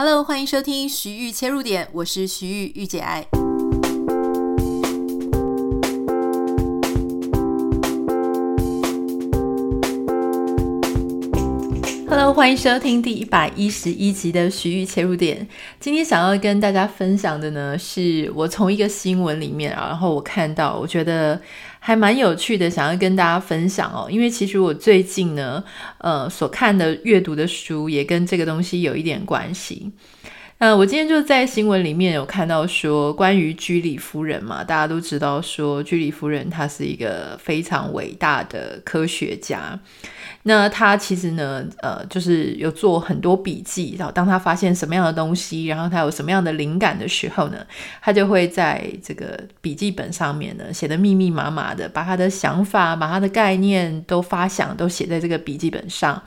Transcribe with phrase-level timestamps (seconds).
[0.00, 3.26] Hello，欢迎收听徐玉切入点，我是徐玉御姐爱。
[12.08, 15.44] Hello，欢迎收听第一百一十一集的徐玉切入点。
[15.80, 21.42] 今天想要跟大家分享的呢，是我从一个新闻里面，然后我看到，我觉得。
[21.88, 24.10] 还蛮有趣的，想要跟大家分享哦。
[24.10, 25.64] 因为其实我最近呢，
[25.96, 29.90] 呃，所看的阅读的书也跟这个东西有一点关系。
[30.60, 39.78] 那，我今天就在新闻里面有看到说，关于居里夫人嘛，大家都知道说，居里夫人她是一个非常伟大的科学家。
[40.42, 47.64] 那她其实呢，呃，就是有做很多笔记，然后当她发现什么样的东西，然后她有什么样的灵感的时候呢，
[48.02, 56.20] 她就会在这个笔记本上面呢写得密密麻麻的，把她的想法、把她的概念都发想，都写在这个笔记本上。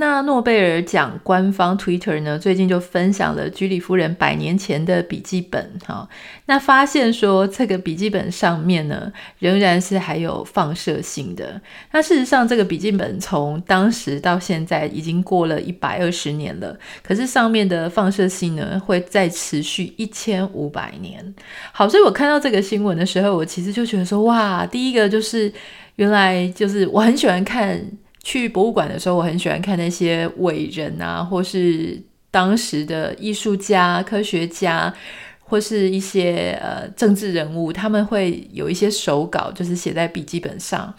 [0.00, 6.08] 那诺贝尔奖官方 Twitter 呢，最近就分享了居里夫人百年前的笔记本，哈，
[6.46, 11.60] 那发现说这个笔记本上面呢，仍然是还有放射性的。
[11.92, 21.34] 那事实上，这个笔记本从当时到现在已经过了一百二十年了，可是上面的放射性呢，会再持续一千五百年。
[21.72, 25.52] 好，所以我看到这个新闻的时候，我其实就觉得说，哇，第一个就是
[25.96, 27.78] 原来就是我很喜欢看。
[28.22, 34.92] 去博物馆的时候，我很喜欢看那些伟人啊，或是当时的艺术家、科学家，
[35.40, 40.94] 或是一些呃政治人物，他们会有一些手稿，就是写在笔记本上。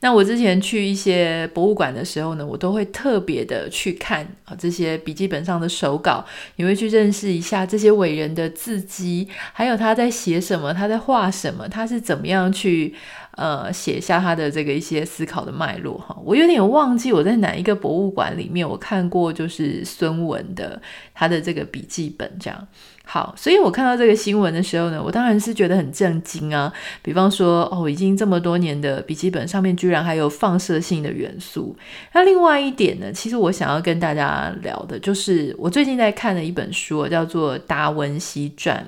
[0.00, 6.22] 那我之前去一些博物馆的时候呢，我都会特别的去看啊这些笔记本上的手稿，
[6.56, 12.94] 你会去认识一下这些伟人的字迹，还有他在写什么，他在画什么，他是怎么样去。
[13.36, 20.80] 呃，写下他的这个一些思考的脉络哈，我有点忘记我在哪一个博物馆里面我看过，就是孙文的
[21.14, 22.66] 他的这个笔记本这样。
[23.04, 26.72] 好，所以我看到这个新闻的时候呢，我当然是觉得很震惊啊。
[27.02, 31.76] 比方说，哦，已经这么多年的笔记本上面居然还有放射性的元素。
[32.14, 38.84] 那另外一点呢，其实我想要跟大家聊的就是我最近在看的一本书，叫做《达文西传》。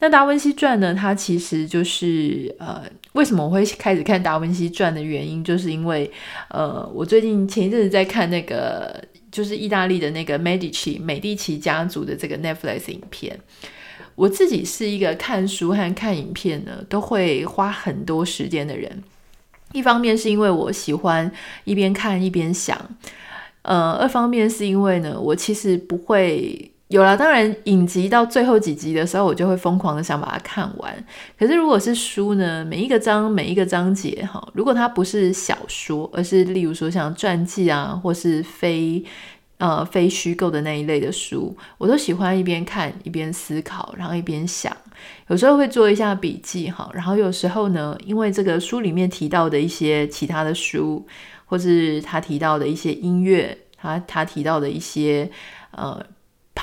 [0.00, 2.82] 那《达文西传》呢，它其实就是呃。
[3.14, 6.10] 为什么我会开始看《达文西传》的原因，就是因为，
[6.48, 9.00] 呃，我最近前一阵子在看那个，
[9.30, 13.38] 就是意大利的那个 Medici 美第奇家族的这个 Netflix 影片。
[14.16, 19.04] 我自己是一个看书和看影片呢，都会花很多时间的人。
[19.70, 21.30] 一方面是因为我喜欢
[21.62, 22.76] 一边看一边想，
[23.62, 26.72] 呃，二方面是因为呢，我其实不会。
[26.94, 31.04] 有了，当然影集到最后几集的时候，我就会疯狂的想把它看完。
[31.36, 39.04] 可是如果是书呢，每一个章每一个章节哈，如果它不是小说，而是例如说像传记啊，或是非
[39.58, 44.72] 呃非虚构的那一类的书，我都喜欢一边看一边思考，然后一边想。
[45.26, 51.04] 有时候会做一下笔记哈，然后有时候呢，因为这个书里面提到的一些其他的书，
[51.46, 55.28] 或是他提到的一些音乐，他他提到的一些
[55.72, 56.00] 呃。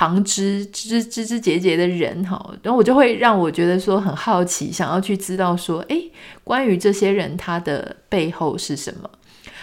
[0.02, 6.10] 旁枝枝枝枝节节的人哈，然后我就会让我觉得说很好奇，想要去知道说，诶，
[6.42, 9.08] 关于这些人他的背后是什么？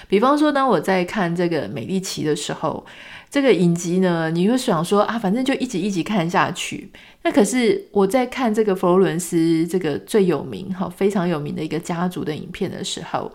[0.07, 2.85] 比方说，当我在看这个美丽奇的时候，
[3.29, 6.89] 这个影集呢，你会想说啊，反正就一集一集看下去。
[7.23, 13.29] 那可是我在看这个佛罗伦斯这个最有名哈，非常有名的一个家族的影片的时候，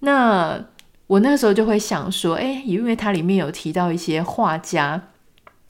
[0.00, 0.60] 那
[1.06, 5.00] 我那时候就会想说，诶，因为它里面有提到一些画家。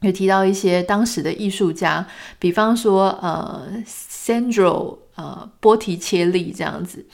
[0.02, 2.06] 有提到一些当时的艺术家，
[2.38, 7.04] 比方说呃，Sandro 呃，波提切利这样子。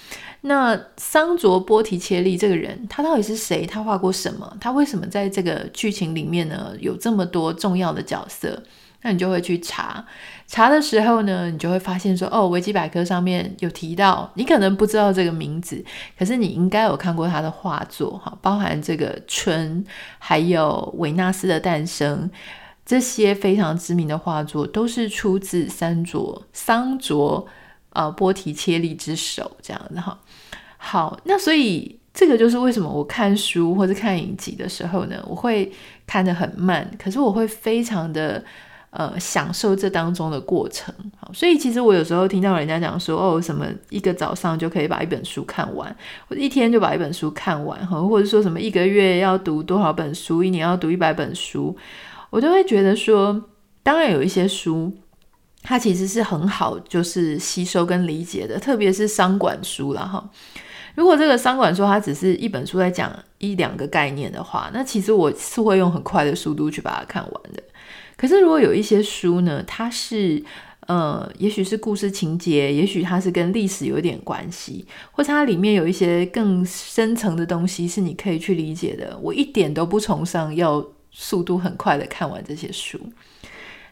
[0.43, 3.67] 那桑卓波提切利这个人，他到底是谁？
[3.67, 4.57] 他画过什么？
[4.61, 8.63] 他为什么在这个剧情里面呢，有这么多重要的角色？
[9.03, 10.05] 那你就会去查，
[10.47, 15.85] 查的时候呢，你就会发现说，哦，维基百科上面有提到，你可能不知道这个名字，
[16.19, 19.85] 可是你应该有看过他的画作哈，包含这个《春》，
[20.19, 22.29] 还有《维纳斯的诞生》。
[22.89, 27.47] 这些非常知名的画作都是出自三卓桑卓
[27.91, 30.19] 呃波提切利之手，这样子哈。
[30.79, 35.71] 好，那所以这个就是为什么我看书或者看影集的时候呢，我会
[36.07, 38.43] 看得很慢，可是我会非常的
[38.89, 40.95] 呃享受这当中的过程。
[41.21, 45.95] 好，所以其实我有时候听到人家讲说哦，什么一个早上就可以把一本书看完，
[46.27, 51.77] 或者一天就把一本书看完，哈，或者说什么一个月要读多少本书，一年要读一百本书。
[52.31, 53.49] 我就会觉得说，
[53.83, 54.93] 当然有一些书，
[55.63, 60.31] 它其实是很好，就是吸收跟理解的，特别是商管书啦哈。
[60.95, 67.63] 如果这个商管书它只是一本书在讲一两个概念的话，那其实我是会用很快的速度去把它看完的。
[68.17, 70.43] 可是如果有一些书呢，它是
[70.89, 79.17] 呃，也许是故事情节，也许它是跟历史有点关系，或者它里面有一些更深层的东西是你可以去理解的。
[79.23, 80.85] 我一点都不崇尚要
[81.21, 82.97] 速度很快的看完这些书。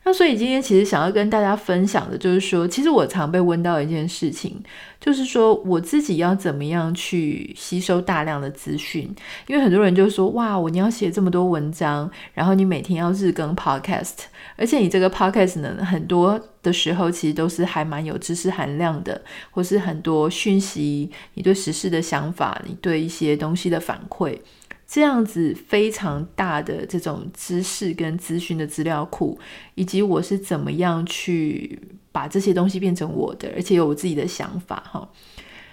[0.04, 4.62] 那所以今天其实想要跟大家分享的，就是说，其实我常被问到一件事情，
[5.00, 9.12] 就是说我自己要怎么样去吸收大量的资讯？
[9.48, 14.14] 因为很多人就说，哇，我你要写这么多文章，然后你每天要日更 podcast，
[14.54, 19.20] 而且你这个 podcast 呢，很多的时候其实都是还蛮有知识含量的，
[19.50, 24.38] 或是很多讯息，你对时事的想法，你对一些东西的反馈。
[24.88, 29.38] 这样子非常大的这种知识跟资讯的资料库，
[29.74, 31.78] 以及我是怎么样去
[32.12, 35.08] 把这些东西变成我的，而且有我自己的想法哈。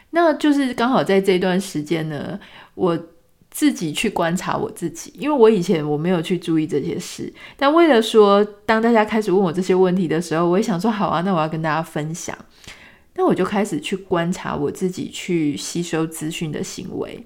[0.09, 2.39] 那就是刚好在这段时间呢，
[2.75, 2.97] 我
[3.51, 12.35] 自己去观察我自己，因为我以前我没有去注意这些事，但为了说，当大家开始问我这些问题的时候，我也想说好啊，那我要跟大家分享。
[13.15, 17.23] 那我就开始去观察我自己去吸收资讯的行为。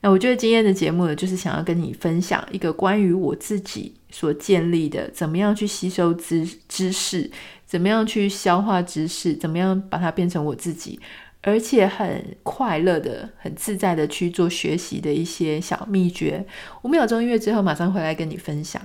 [0.00, 7.28] 那我觉得今天的节目呢，就是想要跟你分享一个关于我自己所建立的，怎么样去吸收知知识，
[7.66, 11.00] 怎么样去消化知识，怎么样把它变成我自己，
[11.42, 16.46] 而且很快乐的、很自在的去做学习的一些小秘诀。
[16.82, 18.80] 五秒钟音乐之后，马上回来跟你分享。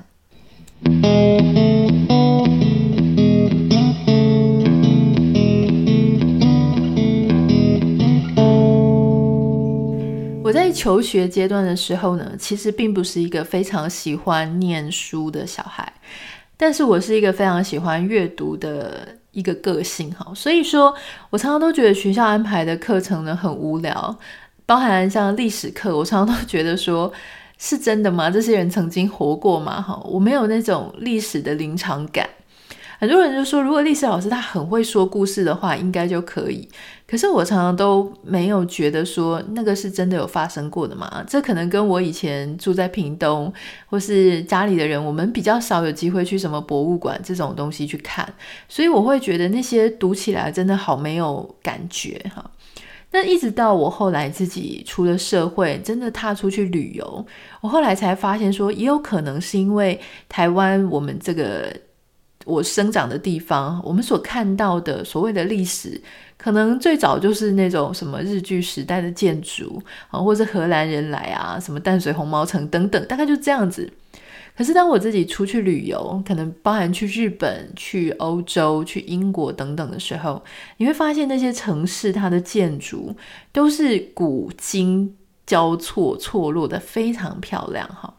[10.54, 15.92] 在求学阶段的时候呢，其实并不是一个非常喜欢念书的小孩，
[16.56, 20.94] 但是我是一个非常喜欢阅读的一个个性哈，所以说
[21.32, 24.16] 我常常都觉得学校安排的课程呢很无聊，
[24.66, 27.12] 包含像历史课，我常常都觉得说
[27.58, 28.30] 是真的吗？
[28.30, 29.82] 这些人曾经活过吗？
[29.82, 32.30] 哈，我没有那种历史的临场感。
[33.00, 36.68] 很多人就说，如果历史老师他很会说故事的话，应该就可以。
[37.06, 41.24] 可是我常常都没有觉得说那个是真的有发生过的嘛。
[41.28, 43.54] 这可能跟我以前住在屏东，
[43.88, 48.28] 或是家里的人，我们比较少有机会去什么博物馆这种东西去看，
[48.69, 52.50] 所以我会觉得那些读起来真的好没有感觉哈。
[53.12, 57.25] 那一直到我后来自己出了社会，真的踏出去旅游，
[57.62, 60.00] 我后来才发现说，也有可能是因为
[60.30, 61.72] 台湾我们这个。
[62.45, 66.01] 我生长的地方，我们所看到的所谓的历史，
[66.38, 73.92] 可能最早就是那种什么日据时代的建筑啊，或是荷兰人来啊，什么淡水红毛城等等，大概就这样子。
[74.56, 80.44] 可是当我自己出去旅游，可能包含去日本、去欧洲、去英国等等的时候，
[80.78, 83.16] 你会发现那些城市它的建筑
[83.51, 85.18] 都是古今
[85.48, 88.13] 交错错落的，非常漂亮哈。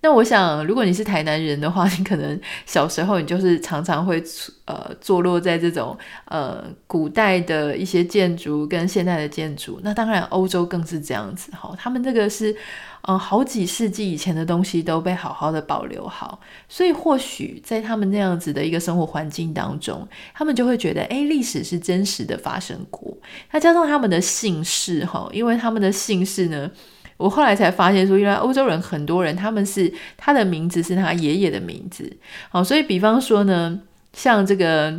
[0.00, 4.22] 那我想，如果你是台南人的话，你可能小时候你就是常常会
[4.64, 9.80] 呃坐落在这种呃古代的一些建筑跟现代的建筑。
[9.82, 12.54] 那当然，欧洲更是这样子哈，他们这个是
[13.02, 23.12] 呃好几世纪以前的东西都被好好的保留好，所以或许在他们那样子的一个生活环境当中，他们就会觉得，诶，历史是真实的发生过。
[23.50, 26.70] 那加上他们的姓氏哈，因为他们的姓氏呢。
[27.18, 32.10] 我后来才发现，说原来欧洲人很多人，他们是他的名字是他爷爷的名字。
[32.48, 33.78] 好，所以比方说呢，
[34.14, 34.98] 像这个，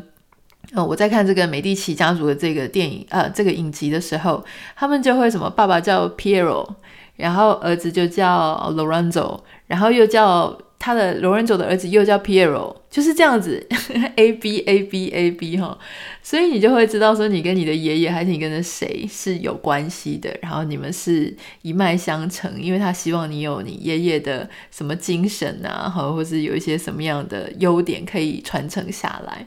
[0.73, 4.45] 呃，我在看这个美第奇家族的这个电影，呃，这个影集的时候，
[4.75, 6.67] 他们就会什么，爸爸叫 Piero，
[7.15, 10.55] 然后儿子就叫 Lorenzo，然后又叫。
[10.79, 13.67] 他的 Lorenzo 的儿子又叫 Piero，就是这样子，
[14.15, 15.77] A B A B A B 哈，
[16.23, 29.45] 所以你就会知道说你跟你的爷爷还是你跟着谁是有关系的，然后你们是一脉相承，因为他希望你有你爷爷的什么精神啊，或或是有一些什么样的优点可以传承下来，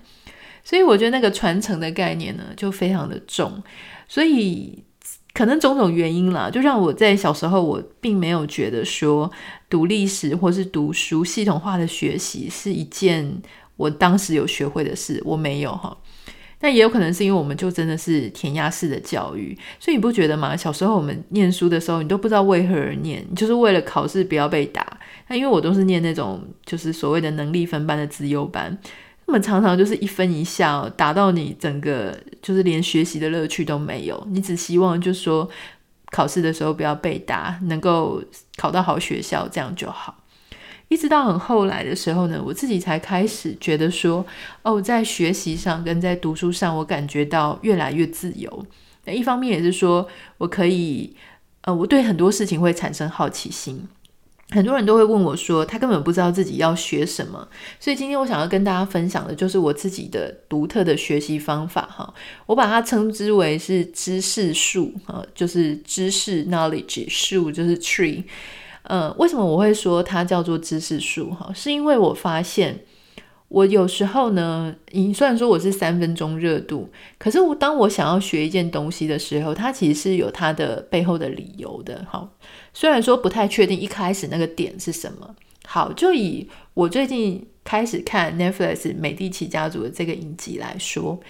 [0.63, 3.63] 所以我觉得那个传承的概念呢就非常的重，
[4.07, 4.85] 所以。
[5.35, 9.31] 可能种种原因啦，就让我在小时候，我并没有觉得说
[9.71, 13.41] 读历史或是读书系统化的学习是一件
[13.77, 15.97] 我当时有学会的事，我没有哈。
[16.61, 20.57] 那也有可能是因为我们就真的是填鸭式的教育，所以你不觉得吗？
[20.57, 24.87] 小时候我们念书的时候，你都不知道为何而念，就是为了考试不要被打。
[25.27, 28.79] 那因为我都是念那种就是所谓的能力分班的资优班。
[29.27, 34.27] 他们常常就是一分一下，打到你整个就是连学习的乐趣都没有。
[34.31, 35.49] 你只希望就是说
[36.11, 38.23] 考试的时候不要被打，能够
[38.57, 40.19] 考到好学校，这样就好。
[40.89, 44.27] 一直到很后来的时候呢，我自己才开始觉得说，
[44.63, 48.67] 哦，在学习上跟在读书上，我感觉到越来越自由。
[49.07, 51.17] 那一方面也是说我可以，
[51.63, 53.89] 呃，我对很多事情会产生好奇心。
[54.53, 57.49] 很多人都会问我说，他根本不知道自己要学什么。
[57.81, 62.13] 所以今天我想要跟大家分享的就是我自己的独特的学习方法哈。
[62.47, 68.23] 我把它称之为是知识树哈，就是知识 knowledge 树就是 tree。
[68.83, 71.51] 呃，为什么我会说它叫做知识树哈？
[71.55, 72.79] 是因为我发现。
[73.53, 82.03] 我有时候呢，你虽然说我是三分钟热度，可是我当我想要学一件东西的时候，它其实是有它的背后的理由的。
[82.09, 82.27] 好，
[82.73, 85.37] 虽然说不太确定一开始那个点是什么。
[85.67, 91.21] 好，就以我最近开始看 Netflix《美第奇家族》的这个影集来说，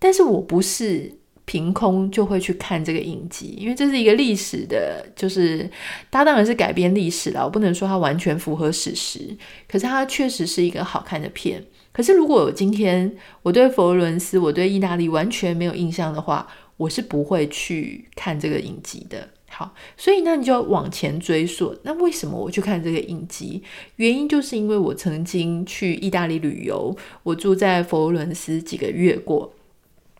[0.00, 1.18] 但是我不是。
[1.46, 5.70] 凭空就会去看这个影集，因为这是一个历史的，就是
[6.10, 7.44] 它当然是改编历史了。
[7.44, 9.36] 我不能说它完全符合史实，
[9.68, 11.62] 可是它确实是一个好看的片。
[11.92, 16.46] 可是如果今天我对佛罗伦斯、我对意大利完全没有印象的话，
[16.76, 19.28] 我是不会去看这个影集的。
[19.50, 23.62] 好，所以那你就要往前追溯，那为什么我去看这个影集？
[23.96, 29.52] 原因就是因为我曾经去意大利旅游，我住在佛罗伦斯几个月过。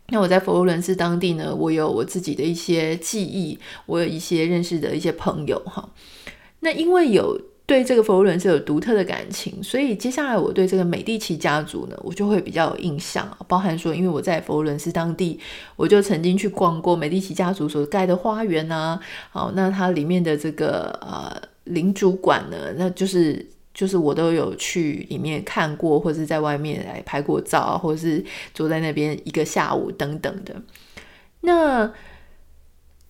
[0.08, 5.88] 那我在佛罗伦斯当地呢，我有我自己的一些记忆，我有一些认识的一些朋友哈。
[6.60, 15.40] 那因为有对这个佛罗伦斯有独特的感情，所以接下来我对这个美第奇家族呢，我就会比较有印象，包含说，因为我在佛罗伦斯当地，
[15.74, 19.00] 我就曾经去逛过美第奇家族所盖的花园啊。
[19.30, 21.34] 好，那它里面的这个呃
[21.64, 23.46] 领主馆呢，那就是。
[23.74, 30.54] 就是我都有去里面看过，或者是在外面来拍过照，或者是坐在那边一个下午等等的。
[31.40, 31.92] 那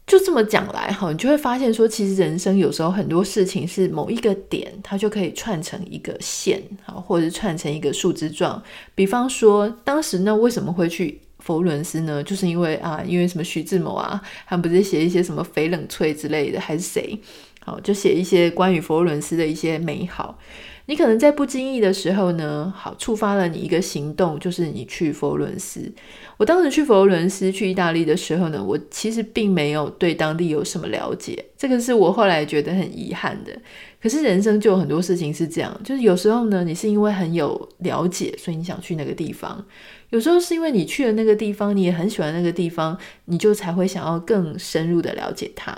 [0.06, 8.62] 就这么讲来哈，你就会发现说，其实人生有时候很多事情是某一个点，它就可以串成一个线，好，或者是串成一个树枝状。
[8.94, 12.23] 比方说，当时呢为什么会去佛伦斯呢？
[12.23, 17.18] 就是因为啊，因为什么徐志摩啊，他们不是写一些什么翡冷翠之类的，还是谁？
[17.64, 20.38] 好，就写一些关于佛罗伦斯的一些美好。
[20.87, 25.90] 你可能在不经意的时候呢，好，触发了你一个行动，就是你去佛罗伦斯。
[26.37, 33.59] 我当时去佛罗伦斯，去意大利的时候呢，我其实并没有对当地有什么了解，这个是我后来觉得很遗憾的。
[33.99, 39.64] 可是人生就有很多事情是这样，就是有时候呢，你是因为很有了解，所以你想去那个地方；
[40.11, 45.75] 有时候是因为你去了那个地方，你也很喜欢那个地方，你就才会想要更深入的了解它。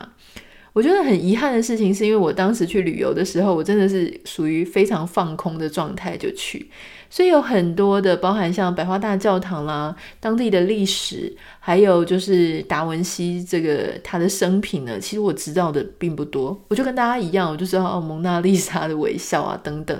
[0.76, 6.68] 我觉得很遗憾的事情，是因为我当时去旅游的时候，我真的是属于非常放空的状态就去，
[7.08, 16.62] 所以有很多的包含像百花大教堂啦、当地的历史，还有就是达文西这个他的生平呢，其实我知道的并不多。
[16.68, 19.98] 我就跟大家一样，我就知道哦，蒙娜丽莎的微笑啊等等。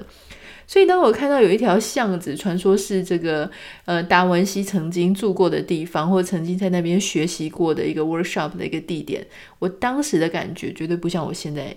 [0.66, 3.50] 所以，当我看到有一条巷子，传说是这个
[3.84, 9.26] 呃达文西曾经住过的地方，或曾经在那边学习过的一个 workshop 的一个地点，
[9.60, 11.76] 我当时的感觉绝对不像我现在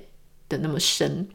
[0.50, 1.28] 的那么深。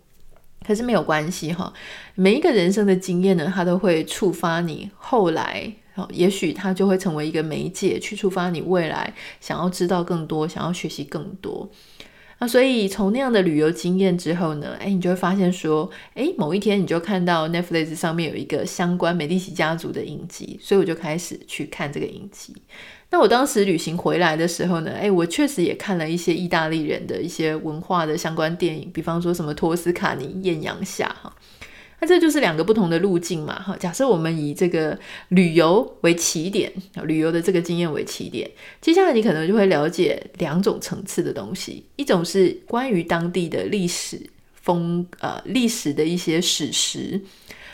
[0.66, 1.73] 可是没有关系哈，
[2.14, 5.70] 每一个人生的经验呢，它都会触发你后来，
[6.11, 11.70] 也许它就会成为一个媒介，去触发你未来想要知道更多，想要学习更多。
[12.46, 22.54] 所以从那样的旅游经验之后呢，哎，你就会发现说，哎，某一天你就看到 Netflix 上面有一个相关美第奇家族的影集，所以我就开始去看这个影集。
[23.10, 31.32] 那我当时旅行回来的时候呢，哎，我确实也看了一些意大利人的一些文化的相关电影，比方说什么托斯卡尼艳阳下哈。
[32.00, 33.76] 那这就是两个不同的路径嘛，哈。
[33.76, 34.98] 假设我们以这个
[35.28, 36.70] 旅游为起点，
[37.04, 44.20] 旅游的这个经验为起点，接下来你可能就会了解两种层次的东西，一种是关于当地的历史
[44.54, 47.20] 风，呃，历史的一些史实，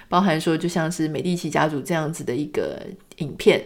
[0.08, 2.86] 包含说就像是美第奇家族这样子的一个
[3.18, 3.64] 影片。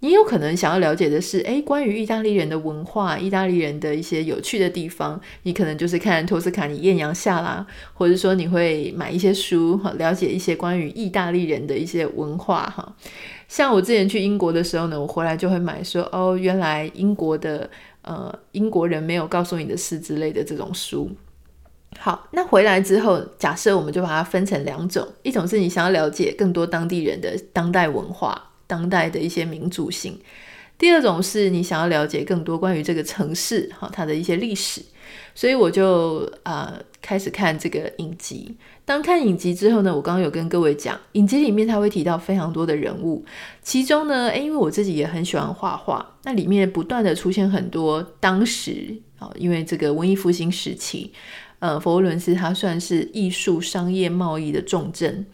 [0.00, 12.94] 你有可能想要了解的是，诶，关于意大利人的文化，意大利人的一些有趣的地方，你可能就是看托斯卡尼艳阳下啦，或者说你会买一些书，哈，了解一些关于意大利人的一些文化，哈。
[13.48, 17.68] 像我之前去英国的时候呢，我回来就会买说，哦，原来英国的，
[18.02, 21.10] 呃，英国人没有告诉你的事之类的这种书。
[21.98, 28.47] 好，那回来之后，假设我们就把它分成两种，一种是你想要了解更多当地人的当代文化。
[28.68, 30.16] 当代的一些民族性。
[30.78, 34.80] 第二种是你想要了解更多关于这个城市哈，它的一些历史，
[35.34, 38.54] 所以我就啊、呃、开始看这个影集。
[38.84, 43.24] 当看影集之后呢，我刚刚有跟各位讲，影集里面它会提到非常多的人物，
[43.60, 51.12] 其中呢，诶，因为我自己也很喜欢画画，那里面不断的出现很多当时啊，因为这个文艺复兴时期，
[51.58, 55.26] 呃，佛罗伦斯它算是艺术、商业、贸易的重镇。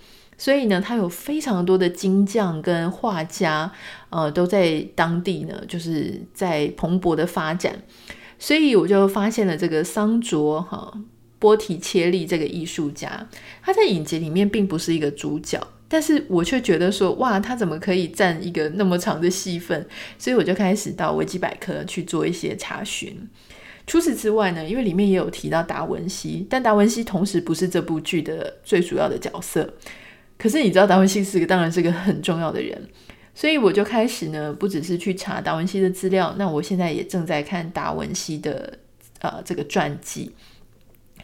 [0.44, 3.72] 所以呢，他有非常多的金匠跟画家，
[4.10, 7.74] 呃，都在当地呢，就是在蓬勃的发展。
[8.38, 10.92] 所以我就发现了这个桑卓哈
[11.38, 13.26] 波提切利这个艺术家，
[13.62, 15.58] 他在影集里面并不是一个主角，
[15.88, 19.86] 但是我却觉得说，哇，他怎么可以占一个那么长的戏份？
[20.18, 23.16] 所以我就开始到维基百科去做一些查询。
[23.86, 29.72] 除此之外呢，因为里面也有提到达文西，但达文西同时不是这部剧的最主要的角色。
[30.36, 32.88] 可是你知道，达文西是个当然是个很重要的人，
[33.34, 38.78] 所以我就开始呢，不只是去查达文西的资料，那我现在也正在看达文西的
[39.20, 40.34] 呃这个传记。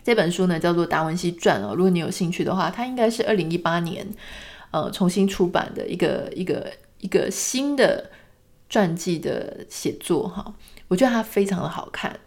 [0.02, 4.06] 这本书呢叫做《达文西传》哦，如果你有兴趣的话，它应该是二零一八年
[4.70, 8.10] 呃重新出版的一个一个一个新的
[8.70, 10.54] 传记的写作哈，
[10.88, 12.18] 我觉得它非常的好看。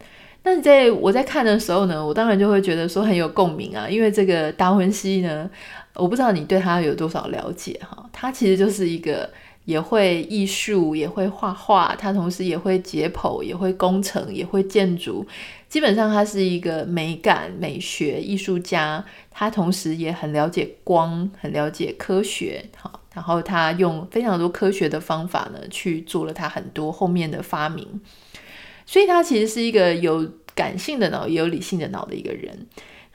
[0.44, 5.50] 那你在我在看的时候呢，我当然就会觉得说很有共鸣啊，因为这个达文西呢，
[5.94, 9.30] 我不知道你对他有多少了解哈，他其实就是一个
[9.64, 15.26] 也会艺术，也会画画，他同时也会解剖，也会工程，也会建筑，
[15.68, 28.00] 基本上他是一个美感、美学艺术家，他同时也很了解光，很了解科学，好，然后他用非常多科学的方法呢，去做了他很多后面的发明。
[28.84, 32.66] 所以他其实是一个有感性的脑，也有理性的脑的一个人。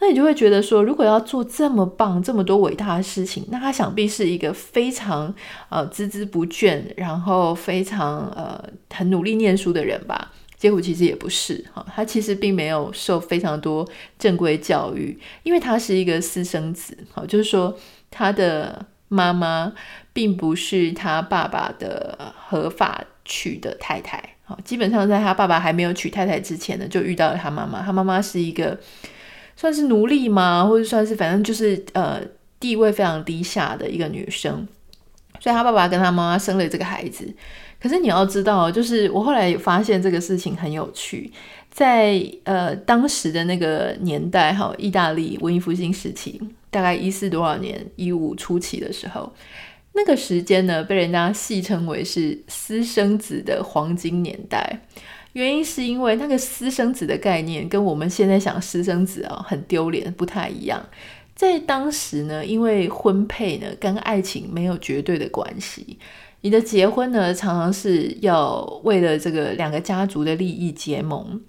[0.02, 5.34] 那你就会觉得说，如果要做这么棒、这么多伟大的事情，那他想必是一个非常
[5.70, 8.64] 呃孜孜不倦，然后非常呃
[8.94, 10.32] 很努力念书的人吧？
[10.58, 13.88] 结果其实也不是哈，他其实并没有受非常多
[14.18, 17.78] 正规教育，因为他是一个私生子，好，就是说
[18.12, 19.72] 他的妈妈
[20.12, 24.22] 并不是他爸爸的合法娶的太太。
[24.44, 27.82] 好基本上在他爸爸还没有娶太太之前呢，就遇到了他妈妈。
[27.82, 28.78] 他妈妈是一个
[29.60, 30.66] 算是奴隶吗？
[30.66, 32.22] 或者算是反正就是呃
[32.62, 34.66] 地位非常低下的一个女生。
[35.42, 37.30] 所以他爸爸跟他妈妈生了这个孩子。
[37.78, 41.30] 可是你要知道，就是我后来发现这个事情很有趣，
[41.70, 49.30] 在呃当时的那个年代哈，意大利文艺复兴时期，大概一四多少年，一五初期的时候。
[49.92, 54.80] 那个时间呢，被人家戏称为是私生子的黄金年代。
[55.40, 60.86] 原因是因为那个私生子的概念跟我们现在想私生子啊、很丢脸，不太一样。
[61.34, 65.98] 在当时呢，因为婚配呢跟爱情没有绝对的关系，
[66.42, 71.42] 你的结婚呢常常是要为了这个两个家族的利益结盟。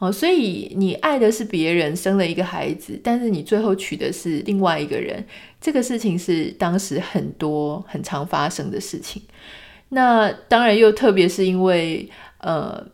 [0.00, 5.24] 哦，所以你爱的是别人，生了一个孩子，但是你最后娶的是另外一个人，
[5.60, 9.20] 这个事情是当时很多很常发生的事情。
[9.88, 12.08] 那当然又特别是因为，
[12.38, 12.86] 呃，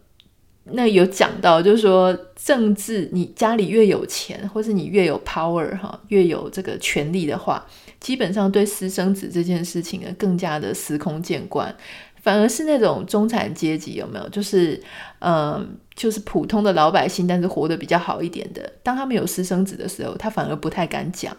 [0.64, 7.64] 那有讲到，就是说政治，你家里越有钱，或是你越有 power 哈，越有这个权力的话，
[8.00, 11.74] 基本上对私生子这件事情呢，更加的司空见惯。
[12.22, 14.26] 反而是那种中产阶级有没有？
[14.30, 14.82] 就是，
[15.18, 18.72] 嗯、呃，就是普通的老百姓，但是活得比较好一点的。
[18.82, 21.36] 当他们有私生子的时候，他反而不太敢讲。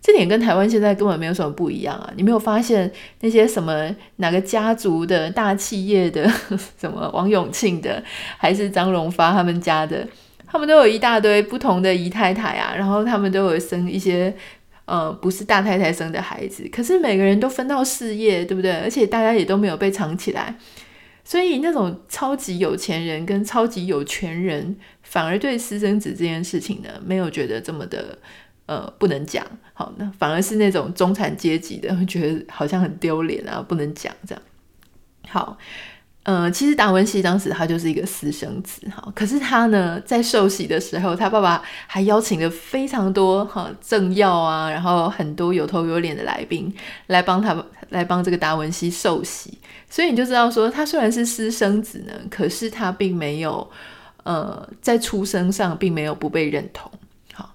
[0.00, 2.12] 这点跟台湾现在根本没有什么不一样啊！
[2.16, 6.30] 你没有发现那些什么哪个家族的大企业的，
[6.80, 8.02] 什么王永庆的，
[8.36, 10.06] 还是张荣发他们家的，
[10.46, 14.34] 他们都有一大堆不同的姨太太啊，然后他们都有生一些。
[14.90, 18.72] 呃，不是大太太生的孩子，可是每个人都分到事业，对不对？
[18.72, 20.54] 而且大家也都没有被藏起来，
[21.22, 28.16] 所以那种超级有钱人跟超级有权人，反而对私生子这件事情呢，没有觉得这么的
[28.68, 29.44] 呃不能讲。
[29.74, 34.42] 好，那反而是那种中产阶级的，会 觉得好像很丢脸啊，不能讲这样。
[35.28, 35.58] 好。
[36.24, 46.70] 呃，其实达文西当时他就是一个私生子哈，可是他呢，在受洗的时候，他爸爸还邀请了非常多哈政要啊，然后很多有头有脸的来宾
[47.06, 49.56] 来帮他来帮这个达文西受洗，
[49.88, 53.66] 所以你就知道说，他虽然是私生子呢，可是他并没有
[54.24, 56.92] 呃在出生上并没有不被认同。
[57.32, 57.54] 好，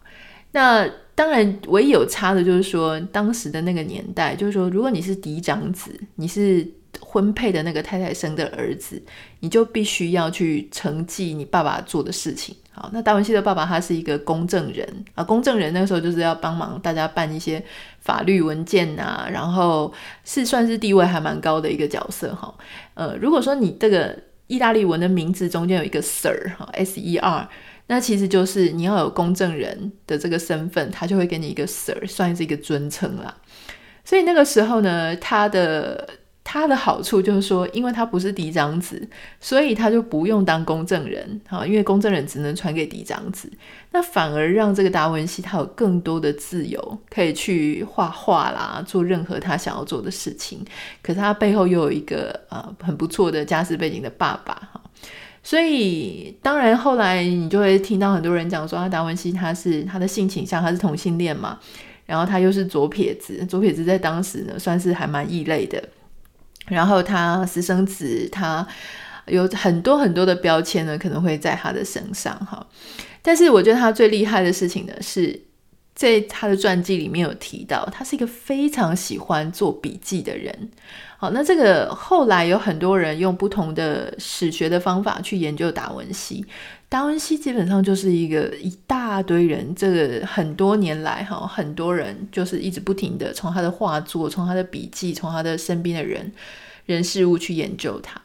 [0.52, 6.68] 那当然唯一有差的就是说，当时的那个年代，就是说，如果你是嫡长子，你是。
[7.02, 9.02] 婚配的那个太太生的儿子，
[9.40, 12.56] 你就必须要去承继你爸爸做的事情。
[12.72, 17.62] 好，那达文西的爸爸他是一个公证人啊，公证人那个时候就是要帮忙大家办一些
[18.00, 19.92] 法律文件啊，然后
[20.24, 22.54] 是算是地位还蛮高的一个角色哈。
[22.94, 27.50] 呃，如果说你这个意大利文的名字中间有一个 Sir 哈，S E R，
[27.88, 33.36] 那其实就是你要有公证人的这个身份，他就会给你一个 Sir，算是一个尊称啦。
[34.06, 36.10] 所以那个时候呢，他的。
[36.46, 39.08] 他的好处就是说，因为他不是嫡长子，
[39.40, 43.50] 所以他就不用当公证人啊，因为公证人只能传给嫡长子，
[43.92, 50.64] 那反而让这个达文西他有更多的自由，可以去画画啦，做任何他想要做的事情。
[51.02, 54.82] 可是他背后又有一个呃很不错的家世背景的爸爸哈，
[55.44, 61.60] 所以当然后来你就会听到很多人讲说，啊，达文西他是他的性倾向他是同性恋嘛，
[62.06, 65.84] 然后他又是左撇子，左撇子在当时呢算是还蛮异类的，
[66.68, 68.66] 然后他私生子，他
[69.28, 72.66] 有很多很多的标签呢，可能会在他的身上哈。
[73.22, 75.42] 但是我觉得他最厉害的事情呢是。
[75.96, 80.72] 在他的传记里面有提到，他是一个非常喜欢做笔记的人。
[81.24, 86.46] 好，那这个后来有很多人用不同的史学的方法去研究达文西。
[86.90, 96.30] 达文西基本上就是一个一大堆人，这个很多年来哈，很多人就是一直不停的从他的画作、从他的笔记、从他的身边的人
[96.88, 98.22] 人事物去研究他。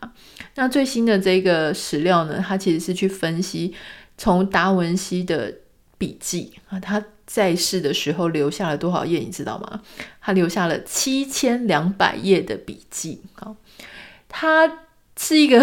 [0.57, 3.73] 那最新的这个史料呢，他其实是去分析
[4.17, 5.55] 从达文西的
[5.99, 7.05] 笔记啊，他。
[7.29, 9.83] 在世的时候留下了多少页，你知道吗？
[10.19, 13.21] 他留下了七千两百页的笔记。
[13.35, 13.55] 好，
[14.31, 14.79] 他
[15.15, 15.63] 是一个，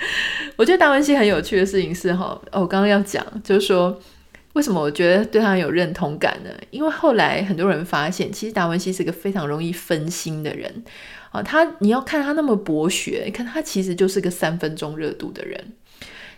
[0.56, 3.98] 我觉得达文西很有趣的事情是哈，我刚刚要讲，就是说
[4.52, 6.50] 为什么我觉得对他有认同感呢？
[6.70, 10.84] 因为后来很多人发现，其实达文西是个非常容易分心的人
[11.30, 11.42] 啊。
[11.42, 15.72] 他你要看他那么博学，看他其实就是个三分钟热度的人，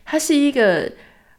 [0.05, 0.93] 他是一个。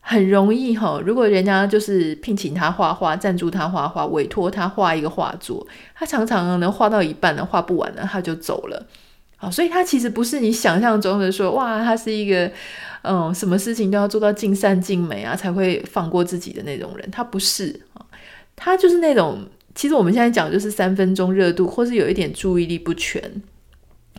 [0.03, 8.85] 很容易哈，如果人家就是聘请他画画，赞助他画画，委托他画一个画作，他常常能画到一半呢，画不完了，他就走了。
[9.37, 12.51] 好，所以他其实不是你想象中的说，哇，他是一个
[13.03, 17.09] 嗯，什么事情都要做到尽善尽美啊，才会放过自己的那种人。
[17.11, 17.81] 他不是，
[18.55, 23.21] 他就是那种，其实我们现在讲就是三分钟热度，或是有一点注意力不全。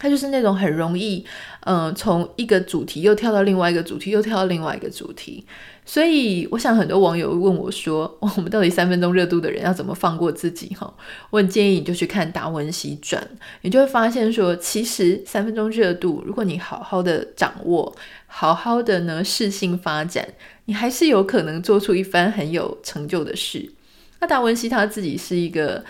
[0.02, 1.24] 他就是那种很容易，
[1.60, 5.46] 嗯、从一个主题又跳到另外一个主题，又跳到另外一个主题。
[5.86, 10.92] 所以，我想很多网友问我说：“我们到底三分钟热度的人要怎么放过自己？”哈，
[11.30, 13.22] 我很建议你就去看《达文西传》，
[13.60, 17.94] 你就会发现说，其实三分钟热度，如果你好好的掌握，
[18.26, 20.26] 好好的呢适性发展，
[20.64, 23.72] 你还是有可能做出一番很有成就的事。
[24.18, 25.84] 那达文西他自己是一个。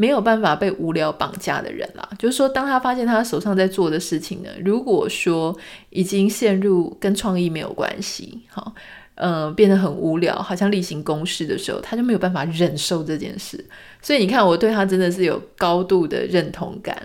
[0.00, 5.54] 没有办法被无聊绑架的人啦，就是说，当他发现他手上在做的事情呢，如果说
[5.90, 8.72] 已经陷入跟创意没有关系，好，
[9.16, 13.62] 嗯，变得很无聊，好像例行公事的时候，他就没有办法忍受这件事。
[14.00, 16.96] 所以你看，我对他真的是有高度的认同感。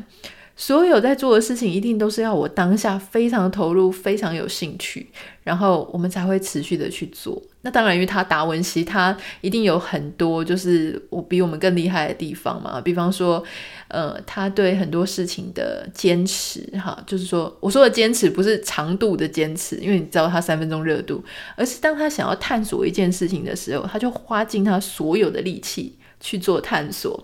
[0.58, 5.10] 所有在做的事情，一定都是要我当下非常投入、非常有兴趣，
[5.44, 7.41] 然后我们才会持续的去做。
[7.62, 12.80] 那当然，因为他达文西，他一定有很多就是我比我们更厉害的地方嘛。
[12.80, 13.44] 比方说，
[13.89, 21.22] 呃，他对很多事情的坚持，哈，就是说，我说的坚持不是长度的坚持，因为你知道他三分钟热度，
[21.58, 27.22] 而是当他想要探索一件事情的时候，他就花尽他所有的力气去做探索。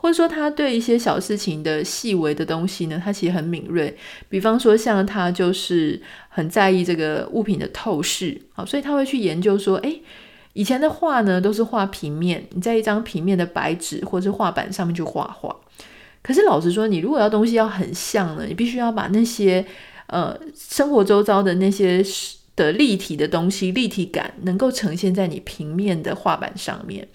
[0.00, 3.96] 或者说他对一些小事情的细微的东西呢，他其实很敏锐。
[4.28, 10.00] 比方说，像他就是很在意这个物品的透视，好，所以他会去研究说，诶，
[10.52, 15.54] 以前的画呢都是画平面，你在一张平面的白纸或者是画板上面去画画。
[16.22, 19.64] 可是老实说，你如果要东西要很像呢，你必须要把那些
[20.06, 22.04] 呃生活周遭的那些
[22.54, 27.06] 的立体的东西、立体感能够呈现在你平面的画板上面。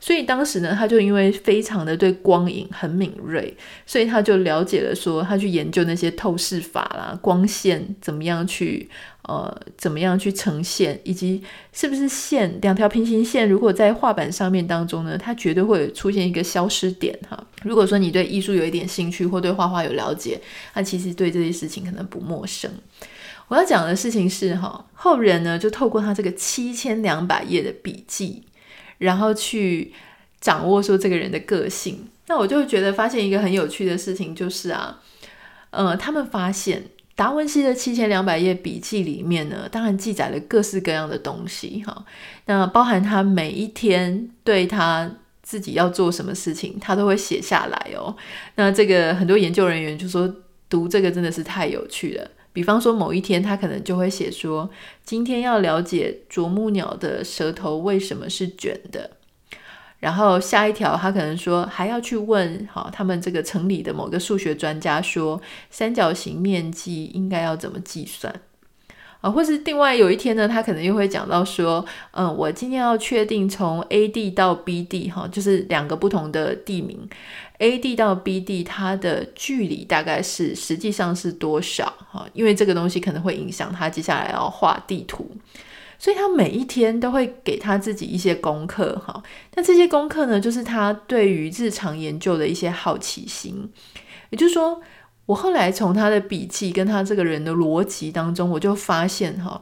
[0.00, 8.88] 所以当时呢，他就因为非常的对光影很敏锐，所以他就了解了说，他去研究那些透视法啦，光线怎么样去
[9.22, 17.44] 呃，怎么样去呈现，以及是不是线两条平行线，如果在画板上面当中呢，它绝对会出现一个消失点哈。
[17.62, 20.40] 如果说你对艺术有一点兴趣，或对画画有了解，
[20.74, 22.70] 那其实对这些事情可能不陌生。
[23.48, 28.44] 我要讲的事情是哈，后人呢就透过他这个七千两百页的笔记。
[28.98, 29.92] 然后去
[30.40, 35.00] 掌握说这个人的个性，那我就觉得发现一个很有趣的事情，就是啊，
[35.70, 36.84] 呃，他们发现
[37.16, 42.04] 达文西的七千两百页笔记里面呢，当然记载了各式各样的东西哈，
[42.46, 45.10] 那包含他每一天对他
[45.42, 48.14] 自己要做什么事情，他都会写下来哦。
[48.56, 50.32] 那这个很多研究人员就说，
[50.68, 52.30] 读这个真的是太有趣了。
[52.52, 54.68] 比方说，某一天他可能就会写说，
[55.04, 59.10] 今天要了解啄木鸟的舌头为什么是卷的。
[60.00, 68.32] 然后下一条他可能说，还要去问好他们这个城里的某个数学专家说，三角形面积应该要怎么计算
[69.20, 69.28] 啊？
[69.28, 77.08] 或是另外有一天呢，他可能又会讲到说，嗯，我今天要确定从 A 地到 B 地哈，就是两个不同的地名。
[77.58, 81.92] A 地到 B 地，它的距离大概是实际上是多少？
[82.10, 85.28] 哈，因为这个东西可能会影响他接下来要画地图，
[85.98, 89.22] 所以他每一天都会给他自己一些功课，哈。
[89.54, 93.68] 那这些功课呢，就是他对于日常研究的一些好奇心。
[94.30, 94.80] 也就是说，
[95.26, 99.60] 我后来从他的笔记跟他这个人的逻辑当中，我就发现，哈，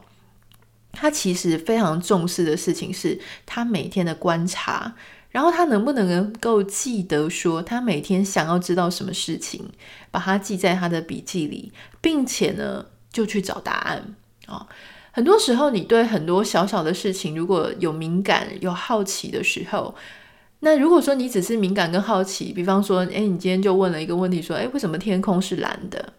[0.91, 4.93] 他其实非常重视的事情是他每天的观察，
[5.29, 9.69] 然后他能不能够记得说他每天想要知道什么事情，
[10.09, 14.15] 把它记在他的笔记里，并且呢就去找答案
[14.47, 14.67] 啊。
[15.11, 19.95] 很多时候，你对很多小小的事情如果有敏感、有好奇的时候，
[20.59, 26.13] 那如果说你只是敏感跟好奇，比方说，诶，你今天就问了一个问题，说，诶，为什么天空是蓝的？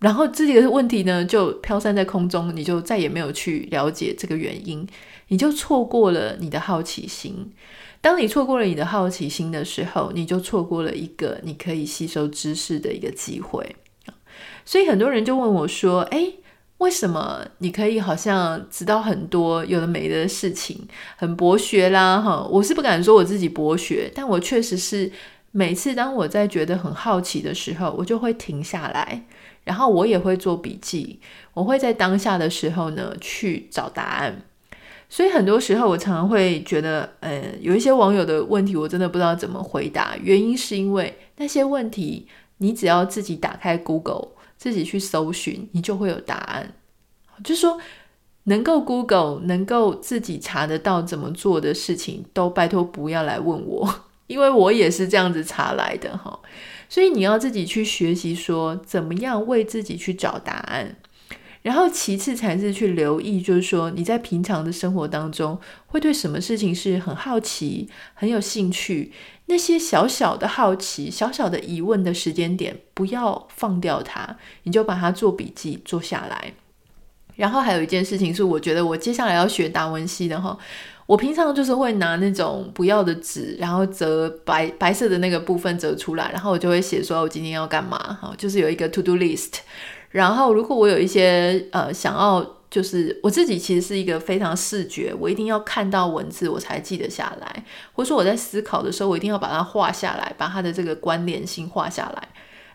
[0.00, 4.86] 然后这个问题呢，就飘散在空中，你就再也没有去了解这个原因，
[5.28, 7.52] 你就错过了你的好奇心。
[8.00, 13.76] 当你错过了你的好奇心的时候，你就错过了一个你可以吸收知识的一个机会。
[14.64, 16.36] 所以很多人就问我说：“诶，
[16.78, 25.10] 为什么你可以好像知道很多有的没的事情，很博学啦？”哈，我是不敢说我自己博学，但我确实是
[25.50, 29.24] 每次当我在觉得很好奇的时候，我就会停下来。
[29.64, 31.20] 然后我也会做笔记，
[31.52, 34.42] 我会在当下的时候呢去找答案。
[35.08, 40.16] 所以很多时候我常常会觉得，呃，有一些网友的问题我真的不知道怎么回答。
[40.22, 42.26] 原因是因为那些问题，
[42.58, 46.74] 你只要自己打开 Google，自己去搜寻，你就会有答案。
[47.42, 47.78] 就是说，
[48.44, 56.38] 能够 Google，能够自己查得到怎么做的事情，都拜托不要来问我， 因为我也是这样子查来的哈。
[56.90, 60.96] 所以你要自己去学习，说怎么样为自己去找答案，
[61.68, 69.12] 然后其次才是去留意，就是说你在平常的生活当中会对什么事情是很好奇、很有兴趣，
[69.48, 76.54] 那些小小的好奇、小小的疑问的时间点，不要放掉它，你就把它做笔记做下来。
[77.36, 80.56] 然后还有一件事情是，我觉得我接下来要学达文西的哈。
[81.04, 89.58] 我平常就是会拿那种不要的纸，然后折白白色的那个部分折出来，然后我就会写说我今天要干嘛，哈，就是有一个 to do list。
[90.10, 102.28] 然后如果我有一些呃想要，就是我自己其实是一个非常视觉，我一定要看到文字我才记得下来，或者说我在思考的时候，我一定要把它画下来，把它的这个关联性画下来。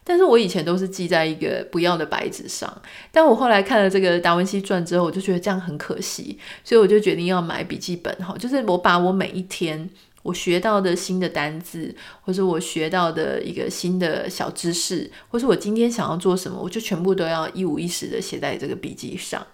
[0.06, 9.90] 但是我以前都是记在一个不要的白纸上，但我后来看了这个达文西传之后，我就觉得这样很可惜，所以我就决定要买笔记本哈，就是我把我每一天
[10.24, 19.46] 我学到的新的单字，或者我学到的一个新的小知识，或是我今天想要做什么，我就全部都要一五一十的写在这个笔记上。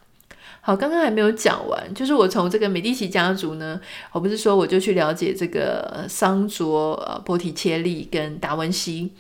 [0.61, 3.79] 好，刚刚还没有讲完，就是我从这个美第奇家族呢，
[4.11, 9.11] 我不是说我就去了解这个桑卓、波提切利跟达文西。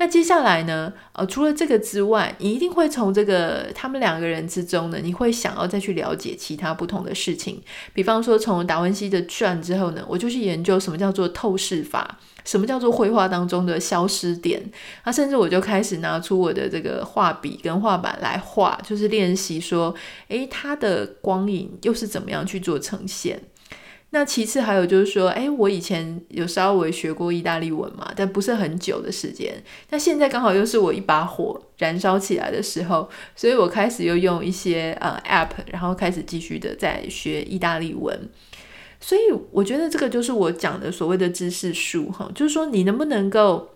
[0.00, 0.92] 那接下来呢？
[1.12, 7.60] 呃，除了这个之外，你一定会从这个他们两个人之中呢，你会想要再去了解其他不同的事情。
[7.92, 14.62] 比方说，从达文西的传之后呢，我就去研究什么叫做透视法，什么叫做绘画当中的消失点。
[15.04, 19.92] 那甚至我就开始拿出我的这个画笔跟画板来画，就是练习说，
[20.28, 23.42] 诶，它的光影又是怎么样去做呈现。
[24.10, 29.62] 那其次还有就是说，哎，我以前有稍微学过意大利文嘛，但不是很久的时间。
[29.90, 38.28] 那现在刚好又是我一把火燃烧起来的时候，所以我开始又用一些呃 App，然后开始继续的在学意大利文。
[39.00, 43.68] 所以我觉得这个就是我讲的所谓的知识树哈，就是说你能不能够。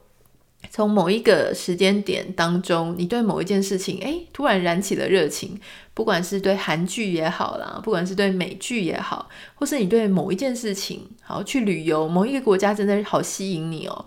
[0.70, 5.60] 从某一个时间点当中，你对某一件事情，诶，突然燃起了热情，
[5.92, 14.06] 不管是对韩剧也好啦，不管是对美剧也好，或是你对某一件事情，好去旅游，某一个国家真的好吸引你哦，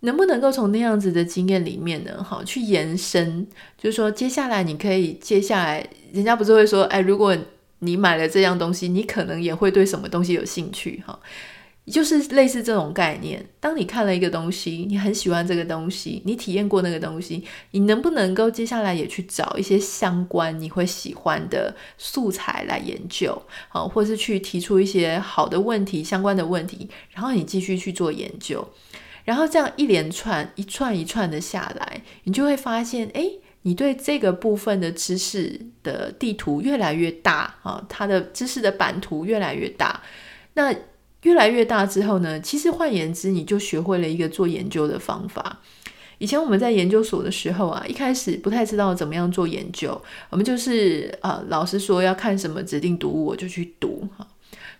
[0.00, 3.46] 能不能够从那样子的经验里面呢，好去延伸，
[3.78, 7.36] 就是说接下来你可以，接下来人家不是会说，哎，如果
[7.78, 11.18] 你买了这样东西，你可能也会对什么东西有兴趣，哈。
[11.90, 17.42] 就是类似这种概念，当你看了一个东西，你很喜欢这个东西，你体验过那个东西，
[17.72, 28.64] 你能不能够接下来也去找一些相关你会喜欢的素材来研究，好，或是去提出一些好的问题、相关的问题，然后你继续去做研究，
[29.24, 33.28] 然后这样一连串、一串一串的下来，你就会发现，哎，
[33.62, 40.00] 你对这个部分的知识的地图越来越大，啊，它的知识的版图越来越大，
[40.54, 40.72] 那。
[41.22, 45.60] 越来越大之后呢，其实换言之，你就学会了一个做研究的方法。
[46.18, 54.26] 以前我们在研究所的时候啊，一开始不太知道怎么样做研究，我们就是呃，老师说要看什么指定读物，我就去读哈。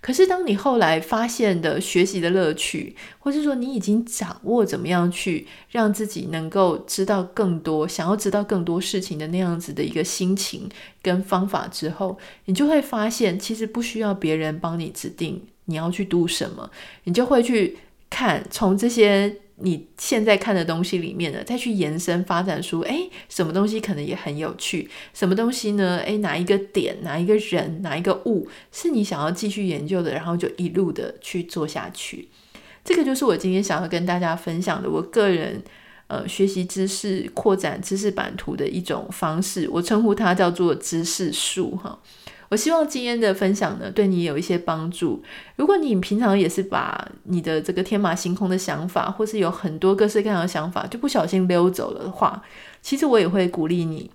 [0.01, 10.69] 可是当你后来发现的学习的乐趣，或是说你已经掌握怎么样去让自己能够知道更多，想要知道更多事情的那样子的一个心情
[11.01, 15.43] 跟方法之后，你就会发现，其实不需要别人帮你指定。
[15.66, 16.70] 你要去读什么，
[17.05, 17.79] 你就会去
[18.11, 24.90] 看，从这些你现在看的东西里面呢，再去延伸发展出，诶，什么东西可能也很有趣？
[25.14, 25.98] 什么东西呢？
[25.98, 30.12] 诶，哪一个点，哪一个人，哪一个物是你想要继续研究的？
[30.12, 32.29] 然后就一路的去做下去。
[32.85, 35.62] 这个就是我今天想要跟大家分享的，我个人
[36.09, 39.68] 呃学习知识、扩展知识版图的一种方式。
[39.70, 41.96] 我称呼它叫做知识树哈。
[42.53, 45.25] 我希望今天的分享呢，对你有一些帮助。
[45.57, 52.43] 如果你平常也是把你的这个天马行空的想法，或是有很多各式各样的想法，就不小心溜走了的话，
[52.83, 54.11] 其实我也会鼓励你，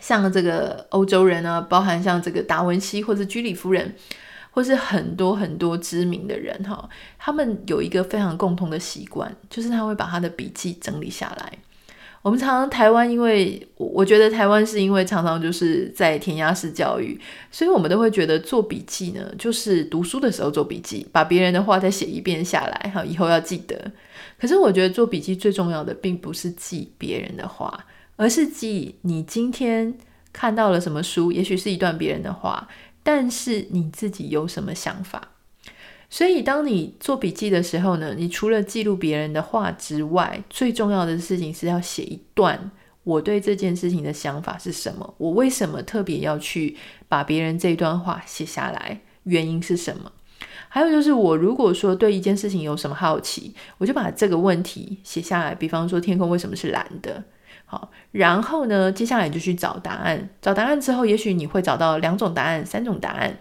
[0.00, 3.94] 像这个欧洲人啊，包含像这个达文西或者居里夫人，
[4.52, 11.58] 或是很多很多知名的人哈，他们有一个非常共同的习惯，就是他会把他的笔记整理下来。
[12.22, 17.18] 我们常常台湾，因为我觉得台湾是因为常常就是在填鸭式教育，
[17.50, 23.90] 所以我们都会觉得做笔记呢，就是读书的时候做笔记，把别人的话再写一遍下来，哈，以后要记得。
[24.38, 29.96] 可是我觉得做笔记最重要的，并不是记别人的话，而是记你今天
[30.30, 32.68] 看到了什么书，也许是一段别人的话，
[33.02, 35.28] 但是你自己有什么想法。
[36.12, 42.70] 所以，当你做笔记的时候呢，你除了记录别人的话之外，最重要的事情是要写一段
[43.04, 46.76] 我对这件事情的想法是什么，我为什么特别要去
[47.08, 50.10] 把别人这一段话写下来，原因是什么？
[50.68, 55.54] 还有就是，我如果说对一件事情有什么好奇，我就把这个问题写下来。
[55.54, 57.22] 比方说，天空为什么是蓝的？
[57.66, 60.28] 好，然后呢，接下来就去找答案。
[60.42, 63.38] 找答案之后，也许你会找到两种答案、三种答案。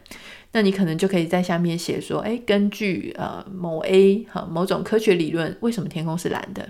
[0.52, 6.68] 那你可能就可以在下面写说，诶，根据呃某 A 哈某种科学理论，为什么天空是蓝的？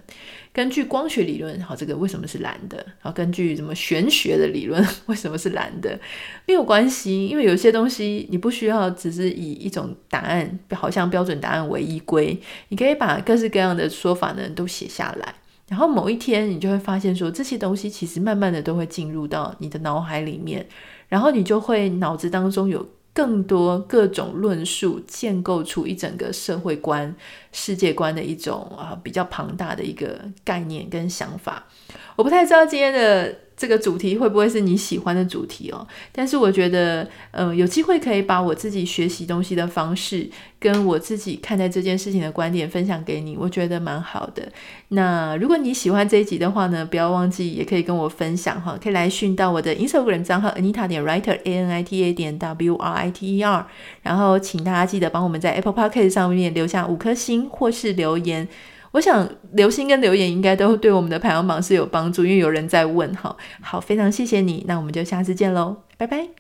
[0.52, 2.86] 根据光学理论，好，这个为什么是蓝的？
[3.00, 5.98] 好，根据什么玄学的理论， 为什么是蓝的？
[6.46, 12.38] 没有关系，因为有些东西你不需要只是以一种答案，好像标准答案为依归，
[12.68, 15.36] 你可以把各式各样的说法呢都写下来，
[15.70, 20.68] 然后某一天你就会发现说，这些东西其实慢慢的都会进入到你的脑海里面，
[21.08, 22.86] 然后你就会脑子当中有。
[23.20, 27.14] 更多各种论述，建构出一整个社会观、
[27.52, 31.68] 世界观的一种啊比较庞大的一个概念跟想法。
[32.16, 33.36] 我不太知道今天的。
[33.60, 35.86] 这个主题会不会是你喜欢的主题哦？
[36.14, 44.50] 但是我觉得，呃，有机会可以把我自己学习东西的方式，跟我自己看待这件事情的观点分享给你，我觉得蛮好的。
[44.88, 53.36] 那如果你喜欢这一集的话呢，不要忘记也可以跟我分享哈，可以来讯到我的 Instagram 账号 Anita 点 Writer A N I T A 点 W R I T
[53.36, 53.68] E R，
[54.04, 58.48] 然后请大家记得帮我们在 Apple Podcast 上面留下五颗星或是留言。
[58.92, 63.36] 我想留心跟留言应该都对我们的排行榜是有帮助，因为有人在问哈。
[63.62, 66.39] 好，非常谢谢你，那我们就下次见喽，拜拜。